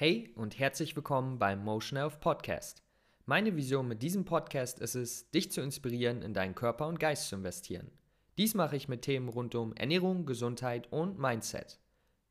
[0.00, 2.84] Hey und herzlich willkommen beim Motion Health Podcast.
[3.26, 7.28] Meine Vision mit diesem Podcast ist es, dich zu inspirieren, in deinen Körper und Geist
[7.28, 7.90] zu investieren.
[8.36, 11.80] Dies mache ich mit Themen rund um Ernährung, Gesundheit und Mindset.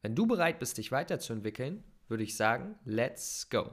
[0.01, 3.71] Wenn du bereit bist, dich weiterzuentwickeln, würde ich sagen, let's go.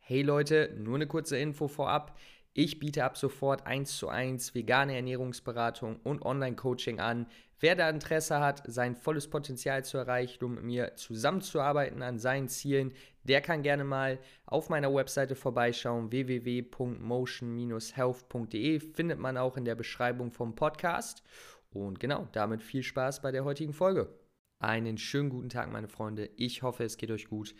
[0.00, 2.18] Hey Leute, nur eine kurze Info vorab.
[2.54, 7.26] Ich biete ab sofort 1 zu 1 vegane Ernährungsberatung und Online-Coaching an.
[7.60, 12.48] Wer da Interesse hat, sein volles Potenzial zu erreichen, um mit mir zusammenzuarbeiten an seinen
[12.48, 16.10] Zielen, der kann gerne mal auf meiner Webseite vorbeischauen.
[16.10, 21.22] www.motion-health.de findet man auch in der Beschreibung vom Podcast.
[21.70, 24.14] Und genau, damit viel Spaß bei der heutigen Folge.
[24.58, 26.28] Einen schönen guten Tag, meine Freunde.
[26.36, 27.54] Ich hoffe, es geht euch gut.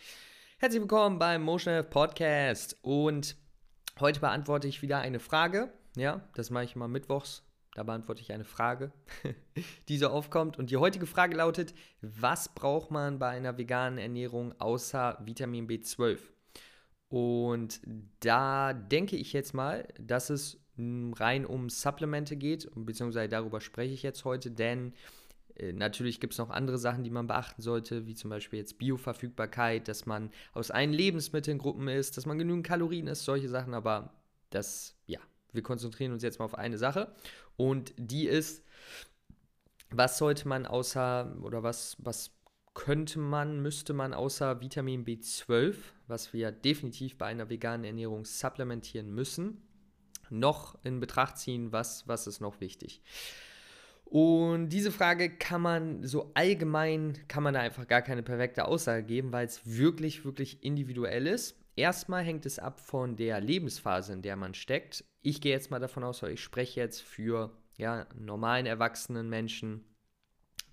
[0.59, 3.42] Herzlich willkommen beim Motion Health Podcast und
[4.01, 5.73] Heute beantworte ich wieder eine Frage.
[5.97, 7.45] Ja, das mache ich immer mittwochs.
[7.75, 8.93] Da beantworte ich eine Frage,
[9.89, 10.59] die so aufkommt.
[10.59, 16.19] Und die heutige Frage lautet: Was braucht man bei einer veganen Ernährung außer Vitamin B12?
[17.09, 17.81] Und
[18.21, 24.03] da denke ich jetzt mal, dass es rein um Supplemente geht, beziehungsweise darüber spreche ich
[24.03, 24.95] jetzt heute, denn
[25.73, 29.89] natürlich gibt es noch andere Sachen, die man beachten sollte, wie zum Beispiel jetzt Bioverfügbarkeit,
[29.89, 34.15] dass man aus allen Lebensmittelgruppen isst, dass man genügend Kalorien isst, solche Sachen, aber
[34.51, 35.21] das, ja,
[35.53, 37.15] wir konzentrieren uns jetzt mal auf eine Sache
[37.57, 38.65] und die ist,
[39.91, 42.31] was sollte man außer, oder was, was
[42.75, 45.75] könnte man, müsste man außer Vitamin B12,
[46.07, 49.63] was wir definitiv bei einer veganen Ernährung supplementieren müssen,
[50.31, 53.03] noch in Betracht ziehen, was, was ist noch wichtig.
[54.13, 59.05] Und diese Frage kann man so allgemein, kann man da einfach gar keine perfekte Aussage
[59.05, 61.59] geben, weil es wirklich, wirklich individuell ist.
[61.77, 65.03] Erstmal hängt es ab von der Lebensphase, in der man steckt.
[65.23, 69.83] Ich gehe jetzt mal davon aus, ich spreche jetzt für ja, normalen erwachsenen Menschen,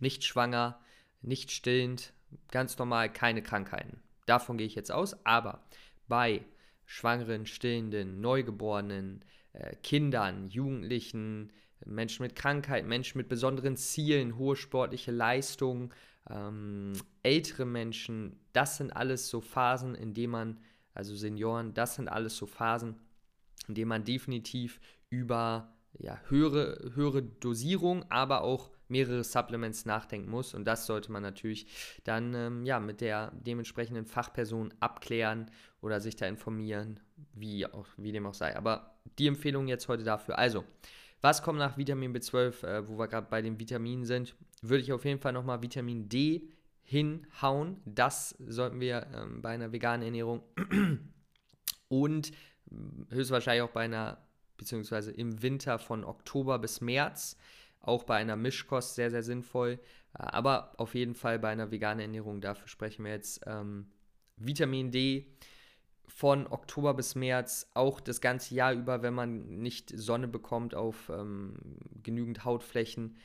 [0.02, 0.78] nicht schwanger,
[1.22, 2.12] nicht stillend,
[2.52, 4.02] ganz normal, keine Krankheiten.
[4.26, 5.16] Davon gehe ich jetzt aus.
[5.26, 5.64] Aber
[6.10, 6.44] bei
[6.86, 9.24] Schwangeren, Stillenden, Neugeborenen,
[9.54, 11.54] äh, Kindern, Jugendlichen,
[11.86, 15.94] Menschen mit Krankheit, Menschen mit besonderen Zielen, hohe sportliche Leistungen,
[16.30, 20.60] ähm, ältere Menschen, das sind alles so Phasen, in denen man,
[20.94, 22.96] also Senioren, das sind alles so Phasen,
[23.68, 24.80] in denen man definitiv
[25.10, 30.54] über ja, höhere, höhere Dosierung, aber auch mehrere Supplements nachdenken muss.
[30.54, 31.68] Und das sollte man natürlich
[32.04, 35.50] dann ähm, ja, mit der dementsprechenden Fachperson abklären
[35.82, 37.00] oder sich da informieren,
[37.34, 38.56] wie, auch, wie dem auch sei.
[38.56, 40.38] Aber die Empfehlung jetzt heute dafür.
[40.38, 40.64] Also,
[41.22, 44.36] was kommt nach Vitamin B12, äh, wo wir gerade bei den Vitaminen sind?
[44.62, 46.50] Würde ich auf jeden Fall nochmal Vitamin D
[46.84, 47.82] hinhauen.
[47.86, 50.42] Das sollten wir ähm, bei einer veganen Ernährung
[51.88, 52.34] und äh,
[53.12, 54.18] höchstwahrscheinlich auch bei einer,
[54.58, 57.38] beziehungsweise im Winter von Oktober bis März,
[57.82, 59.80] auch bei einer Mischkost sehr, sehr sinnvoll.
[60.14, 63.92] Aber auf jeden Fall bei einer veganen Ernährung, dafür sprechen wir jetzt ähm,
[64.38, 65.28] Vitamin D
[66.10, 71.10] von Oktober bis März, auch das ganze Jahr über, wenn man nicht Sonne bekommt auf
[71.10, 71.56] ähm,
[72.04, 73.18] genügend Hautflächen.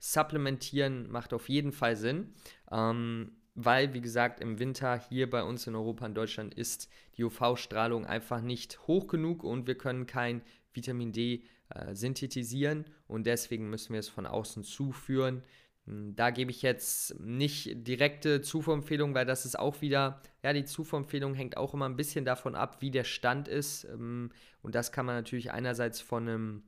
[0.00, 2.32] Supplementieren macht auf jeden Fall Sinn,
[2.70, 7.24] ähm, weil, wie gesagt, im Winter hier bei uns in Europa und Deutschland ist die
[7.24, 10.42] UV-Strahlung einfach nicht hoch genug und wir können kein
[10.72, 15.42] Vitamin D äh, synthetisieren und deswegen müssen wir es von außen zuführen.
[15.86, 20.64] Hm, da gebe ich jetzt nicht direkte Zufuhrempfehlungen, weil das ist auch wieder, ja, die
[20.64, 23.84] Zufuhrempfehlung hängt auch immer ein bisschen davon ab, wie der Stand ist.
[23.84, 24.30] Ähm,
[24.62, 26.62] und das kann man natürlich einerseits von einem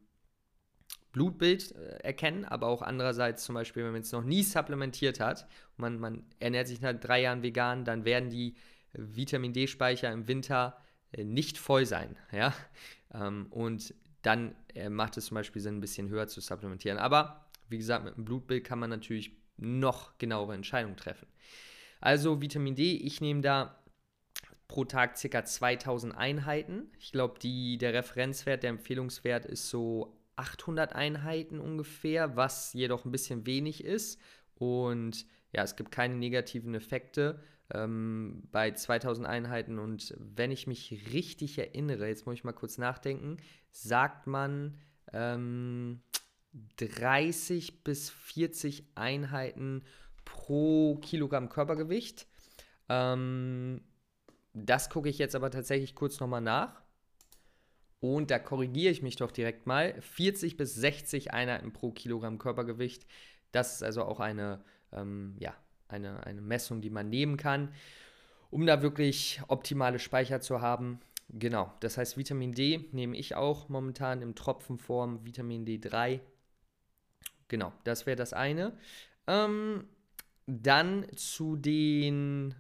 [1.13, 5.47] Blutbild äh, erkennen, aber auch andererseits zum Beispiel, wenn man es noch nie supplementiert hat
[5.77, 8.55] man, man ernährt sich nach drei Jahren vegan, dann werden die
[8.93, 10.77] Vitamin D-Speicher im Winter
[11.13, 12.17] äh, nicht voll sein.
[12.33, 12.55] Ja?
[13.13, 14.55] Ähm, und dann
[14.89, 16.97] macht es zum Beispiel Sinn, ein bisschen höher zu supplementieren.
[16.97, 21.27] Aber wie gesagt, mit einem Blutbild kann man natürlich noch genauere Entscheidungen treffen.
[22.01, 23.79] Also Vitamin D, ich nehme da
[24.69, 25.45] pro Tag ca.
[25.45, 26.91] 2000 Einheiten.
[26.99, 33.47] Ich glaube, der Referenzwert, der Empfehlungswert ist so 800 Einheiten ungefähr, was jedoch ein bisschen
[33.47, 34.21] wenig ist.
[34.57, 37.41] Und ja, es gibt keine negativen Effekte
[37.73, 39.79] ähm, bei 2000 Einheiten.
[39.79, 43.37] Und wenn ich mich richtig erinnere, jetzt muss ich mal kurz nachdenken,
[43.71, 44.77] sagt man,
[45.13, 46.01] ähm,
[46.77, 49.83] 30 bis 40 Einheiten
[50.25, 52.27] pro Kilogramm Körpergewicht.
[52.89, 53.83] Ähm,
[54.53, 56.83] das gucke ich jetzt aber tatsächlich kurz nochmal nach.
[58.01, 60.01] Und da korrigiere ich mich doch direkt mal.
[60.01, 63.07] 40 bis 60 Einheiten pro Kilogramm Körpergewicht.
[63.51, 64.63] Das ist also auch eine,
[64.93, 65.55] ähm, ja,
[65.89, 67.73] eine, eine Messung, die man nehmen kann,
[68.51, 71.01] um da wirklich optimale Speicher zu haben.
[71.31, 76.21] Genau, das heißt Vitamin D nehme ich auch momentan in Tropfenform, Vitamin D3
[77.55, 78.77] Genau, das wäre das eine.
[79.29, 79.87] Ähm,
[80.49, 82.53] dann zu den,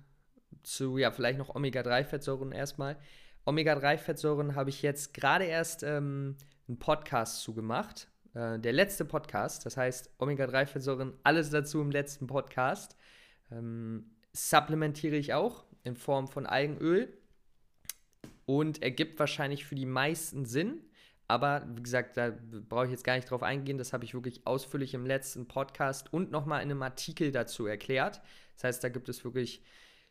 [0.62, 2.96] zu, ja, vielleicht noch Omega-3-Fettsäuren erstmal.
[3.44, 6.36] Omega-3-Fettsäuren habe ich jetzt gerade erst ähm,
[6.68, 8.06] einen Podcast zugemacht.
[8.34, 12.96] Äh, der letzte Podcast, das heißt Omega-3-Fettsäuren, alles dazu im letzten Podcast.
[13.50, 17.18] Ähm, supplementiere ich auch in Form von Algenöl
[18.46, 20.84] und ergibt wahrscheinlich für die meisten Sinn.
[21.26, 22.32] Aber wie gesagt, da
[22.68, 23.78] brauche ich jetzt gar nicht drauf eingehen.
[23.78, 28.20] Das habe ich wirklich ausführlich im letzten Podcast und nochmal in einem Artikel dazu erklärt.
[28.56, 29.62] Das heißt, da gibt es wirklich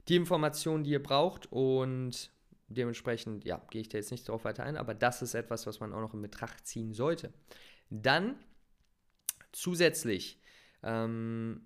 [0.08, 2.32] die Informationen, die ihr braucht und
[2.68, 5.80] dementsprechend, ja, gehe ich da jetzt nicht drauf weiter ein, aber das ist etwas, was
[5.80, 7.32] man auch noch in Betracht ziehen sollte.
[7.90, 8.36] Dann
[9.52, 10.40] zusätzlich
[10.82, 11.62] ähm,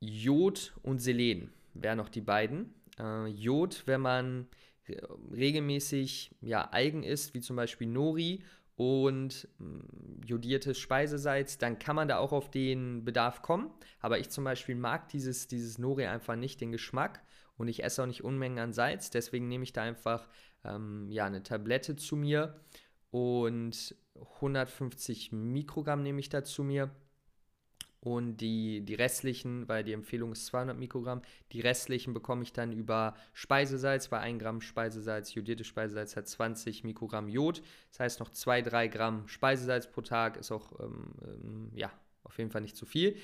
[0.00, 2.74] Jod und Selen wären noch die beiden.
[2.98, 4.48] Äh, Jod, wenn man
[5.32, 8.42] regelmäßig ja, Algen isst, wie zum Beispiel Nori
[8.76, 13.70] und mm, jodiertes Speisesalz, dann kann man da auch auf den Bedarf kommen.
[14.00, 17.22] Aber ich zum Beispiel mag dieses, dieses Nori einfach nicht, den Geschmack.
[17.56, 19.10] Und ich esse auch nicht Unmengen an Salz.
[19.10, 20.28] Deswegen nehme ich da einfach
[20.64, 22.60] ähm, ja, eine Tablette zu mir
[23.10, 23.94] und
[24.36, 26.90] 150 Mikrogramm nehme ich da zu mir.
[28.04, 31.22] Und die, die restlichen, weil die Empfehlung ist 200 Mikrogramm,
[31.52, 36.82] die restlichen bekomme ich dann über Speisesalz, weil 1 Gramm Speisesalz, jodiertes Speisesalz hat 20
[36.82, 37.62] Mikrogramm Jod.
[37.90, 41.92] Das heißt noch 2-3 Gramm Speisesalz pro Tag ist auch, ähm, ähm, ja,
[42.24, 43.16] auf jeden Fall nicht zu viel.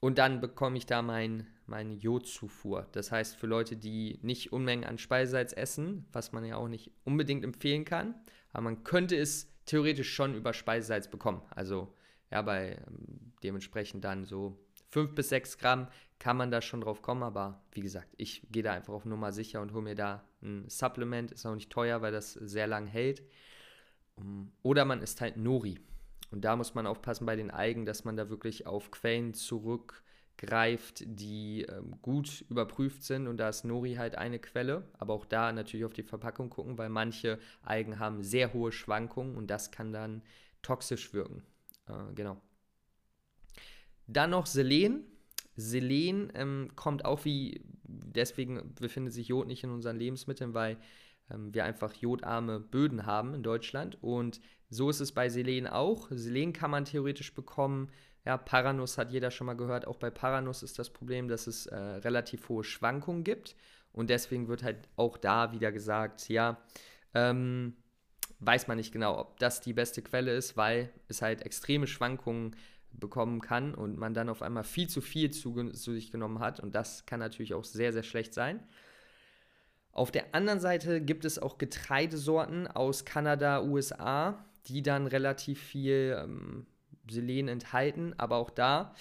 [0.00, 2.88] Und dann bekomme ich da mein, meine Jodzufuhr.
[2.90, 6.90] Das heißt, für Leute, die nicht Unmengen an Speisesalz essen, was man ja auch nicht
[7.04, 8.16] unbedingt empfehlen kann,
[8.52, 11.42] aber man könnte es theoretisch schon über Speisesalz bekommen.
[11.50, 11.94] Also
[12.30, 14.58] ja, bei ähm, dementsprechend dann so
[14.90, 15.88] 5 bis 6 Gramm
[16.18, 19.32] kann man da schon drauf kommen, aber wie gesagt, ich gehe da einfach auf Nummer
[19.32, 21.32] sicher und hole mir da ein Supplement.
[21.32, 23.22] Ist auch nicht teuer, weil das sehr lang hält.
[24.62, 25.78] Oder man isst halt Nori.
[26.30, 31.02] Und da muss man aufpassen bei den Algen, dass man da wirklich auf Quellen zurückgreift,
[31.06, 33.26] die ähm, gut überprüft sind.
[33.26, 34.86] Und da ist Nori halt eine Quelle.
[34.98, 39.36] Aber auch da natürlich auf die Verpackung gucken, weil manche Algen haben sehr hohe Schwankungen
[39.36, 40.22] und das kann dann
[40.62, 41.42] toxisch wirken.
[42.14, 42.40] Genau.
[44.06, 45.04] Dann noch Selen.
[45.56, 50.78] Selen ähm, kommt auch wie, deswegen befindet sich Jod nicht in unseren Lebensmitteln, weil
[51.30, 54.02] ähm, wir einfach jodarme Böden haben in Deutschland.
[54.02, 56.08] Und so ist es bei Selen auch.
[56.10, 57.90] Selen kann man theoretisch bekommen.
[58.24, 59.86] Ja, Paranuss hat jeder schon mal gehört.
[59.86, 63.56] Auch bei Paranuss ist das Problem, dass es äh, relativ hohe Schwankungen gibt.
[63.92, 66.60] Und deswegen wird halt auch da wieder gesagt, ja,
[67.14, 67.74] ähm,
[68.40, 72.56] weiß man nicht genau, ob das die beste Quelle ist, weil es halt extreme Schwankungen
[72.92, 76.58] bekommen kann und man dann auf einmal viel zu viel zu, zu sich genommen hat.
[76.60, 78.60] Und das kann natürlich auch sehr, sehr schlecht sein.
[79.92, 86.16] Auf der anderen Seite gibt es auch Getreidesorten aus Kanada, USA, die dann relativ viel
[86.18, 86.66] ähm,
[87.08, 88.14] Selen enthalten.
[88.16, 88.94] Aber auch da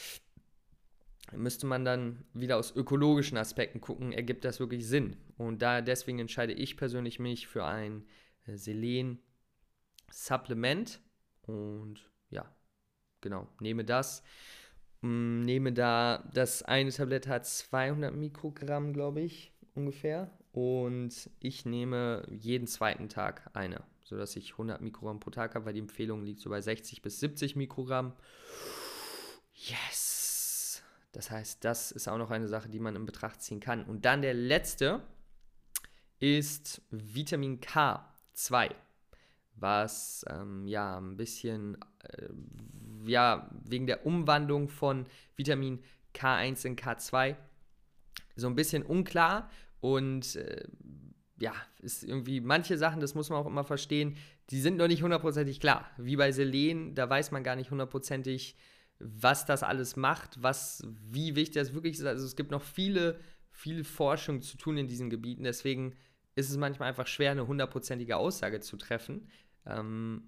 [1.35, 5.15] müsste man dann wieder aus ökologischen Aspekten gucken, ergibt das wirklich Sinn.
[5.37, 8.05] Und da deswegen entscheide ich persönlich mich für ein
[8.45, 9.19] äh, Selen
[10.11, 11.01] Supplement
[11.43, 12.45] und ja,
[13.21, 14.23] genau, nehme das.
[15.01, 20.31] Mm, nehme da, das eine Tablett hat 200 Mikrogramm, glaube ich, ungefähr.
[20.51, 25.73] Und ich nehme jeden zweiten Tag eine, sodass ich 100 Mikrogramm pro Tag habe, weil
[25.73, 28.13] die Empfehlung liegt so bei 60 bis 70 Mikrogramm.
[29.53, 30.83] Yes!
[31.11, 33.83] Das heißt, das ist auch noch eine Sache, die man in Betracht ziehen kann.
[33.85, 35.01] Und dann der letzte
[36.19, 38.75] ist Vitamin K2
[39.61, 42.29] was ähm, ja ein bisschen äh,
[43.05, 45.79] ja wegen der Umwandlung von Vitamin
[46.13, 47.35] K1 in K2
[48.35, 49.49] so ein bisschen unklar
[49.81, 50.63] und äh,
[51.39, 54.17] ja, ist irgendwie manche Sachen, das muss man auch immer verstehen,
[54.49, 55.89] die sind noch nicht hundertprozentig klar.
[55.97, 58.55] Wie bei Selen, da weiß man gar nicht hundertprozentig,
[58.99, 62.05] was das alles macht, was, wie wichtig das wirklich ist.
[62.05, 63.19] Also es gibt noch viele,
[63.51, 65.43] viele Forschung zu tun in diesen Gebieten.
[65.43, 65.95] Deswegen
[66.35, 69.29] ist es manchmal einfach schwer, eine hundertprozentige Aussage zu treffen.
[69.65, 70.23] Ähm,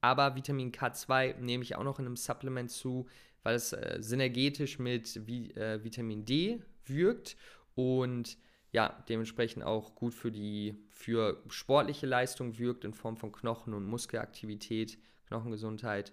[0.00, 3.08] aber Vitamin K2 nehme ich auch noch in einem Supplement zu,
[3.42, 7.36] weil es äh, synergetisch mit Vi äh, Vitamin D wirkt
[7.74, 8.38] und
[8.72, 13.86] ja, dementsprechend auch gut für die für sportliche Leistung wirkt in Form von Knochen- und
[13.86, 16.12] Muskelaktivität, Knochengesundheit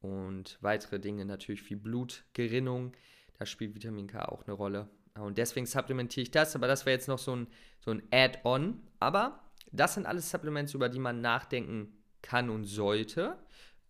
[0.00, 2.92] und weitere Dinge natürlich wie Blutgerinnung.
[3.38, 4.88] Da spielt Vitamin K auch eine Rolle.
[5.14, 7.48] Und deswegen supplementiere ich das, aber das wäre jetzt noch so ein,
[7.80, 8.80] so ein Add-on.
[9.00, 13.38] Aber das sind alles Supplements, über die man nachdenken kann und sollte.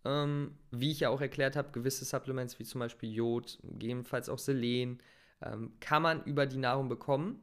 [0.05, 4.39] Ähm, wie ich ja auch erklärt habe, gewisse Supplements wie zum Beispiel Jod, gegebenenfalls auch
[4.39, 5.01] Selen,
[5.41, 7.41] ähm, kann man über die Nahrung bekommen.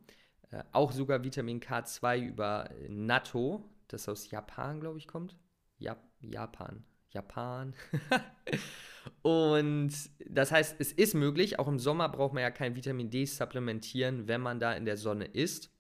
[0.51, 5.37] Äh, auch sogar Vitamin K2 über Natto, das aus Japan, glaube ich, kommt.
[5.79, 6.85] Jap Japan.
[7.11, 7.75] Japan.
[9.23, 9.93] Und
[10.29, 14.29] das heißt, es ist möglich, auch im Sommer braucht man ja kein Vitamin D supplementieren,
[14.29, 15.71] wenn man da in der Sonne ist.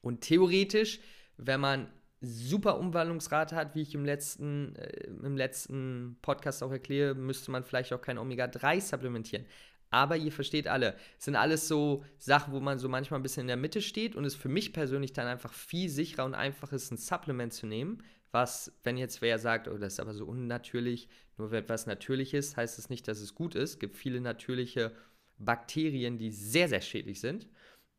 [0.00, 1.00] Und theoretisch,
[1.36, 7.14] wenn man super Umwandlungsrate hat, wie ich im letzten, äh, im letzten Podcast auch erkläre,
[7.14, 9.46] müsste man vielleicht auch kein Omega-3 supplementieren.
[9.90, 13.42] Aber ihr versteht alle, es sind alles so Sachen, wo man so manchmal ein bisschen
[13.42, 16.76] in der Mitte steht und es für mich persönlich dann einfach viel sicherer und einfacher
[16.76, 18.02] ist, ein Supplement zu nehmen.
[18.30, 22.34] Was, wenn jetzt wer sagt, oh, das ist aber so unnatürlich, nur wenn etwas natürlich
[22.34, 23.70] ist, heißt es nicht, dass es gut ist.
[23.70, 24.92] Es gibt viele natürliche
[25.38, 27.48] Bakterien, die sehr, sehr schädlich sind.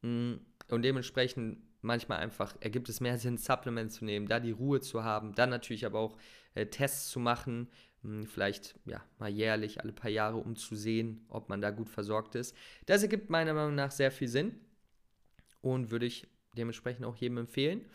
[0.02, 0.36] Mm,
[0.70, 5.04] und dementsprechend manchmal einfach ergibt es mehr Sinn, Supplements zu nehmen, da die Ruhe zu
[5.04, 6.18] haben, dann natürlich aber auch
[6.54, 7.70] äh, Tests zu machen,
[8.04, 11.90] hm, vielleicht ja mal jährlich, alle paar Jahre, um zu sehen, ob man da gut
[11.90, 12.56] versorgt ist.
[12.86, 14.60] Das ergibt meiner Meinung nach sehr viel Sinn
[15.62, 17.86] und würde ich dementsprechend auch jedem empfehlen,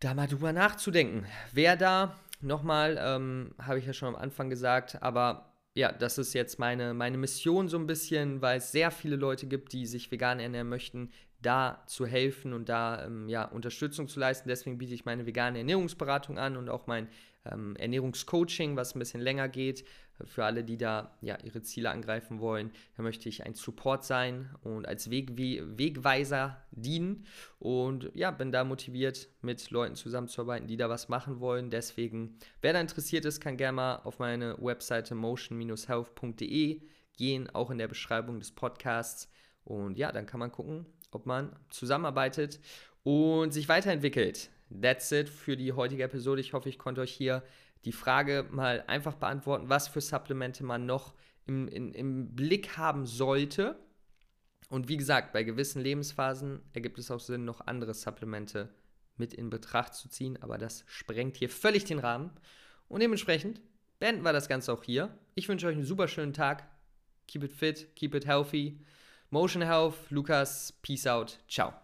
[0.00, 1.26] da mal drüber nachzudenken.
[1.52, 6.34] Wer da, nochmal, ähm, habe ich ja schon am Anfang gesagt, aber ja, das ist
[6.34, 10.10] jetzt meine, meine Mission so ein bisschen, weil es sehr viele Leute gibt, die sich
[10.10, 11.10] vegan ernähren möchten,
[11.40, 14.48] da zu helfen und da ähm, ja, Unterstützung zu leisten.
[14.48, 17.08] Deswegen biete ich meine vegane Ernährungsberatung an und auch mein
[17.52, 19.84] ähm, Ernährungscoaching, was ein bisschen länger geht.
[20.24, 24.50] Für alle, die da ja, ihre Ziele angreifen wollen, da möchte ich ein Support sein
[24.62, 27.24] und als Weg Wegweiser dienen.
[27.60, 31.70] Und ja, bin da motiviert, mit Leuten zusammenzuarbeiten, die da was machen wollen.
[31.70, 36.82] Deswegen, wer da interessiert ist, kann gerne mal auf meine Webseite motion-health.de
[37.16, 39.30] gehen, auch in der Beschreibung des Podcasts.
[39.64, 42.58] Und ja, dann kann man gucken, ob man zusammenarbeitet
[43.02, 44.50] und sich weiterentwickelt.
[44.70, 46.40] That's it für die heutige Episode.
[46.40, 47.42] Ich hoffe, ich konnte euch hier
[47.84, 51.14] die Frage mal einfach beantworten, was für Supplemente man noch
[51.46, 53.78] im, in, im Blick haben sollte.
[54.68, 58.68] Und wie gesagt, bei gewissen Lebensphasen ergibt es auch Sinn, noch andere Supplemente
[59.16, 62.30] mit in Betracht zu ziehen, aber das sprengt hier völlig den Rahmen.
[62.88, 63.60] Und dementsprechend
[63.98, 65.16] beenden wir das Ganze auch hier.
[65.34, 66.68] Ich wünsche euch einen super schönen Tag.
[67.26, 68.78] Keep it fit, keep it healthy.
[69.30, 71.74] Motion Health, Lukas, Peace out, ciao.